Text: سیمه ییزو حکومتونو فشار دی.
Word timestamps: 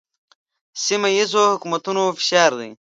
سیمه 0.83 1.09
ییزو 1.17 1.43
حکومتونو 1.53 2.03
فشار 2.17 2.51
دی. 2.59 2.69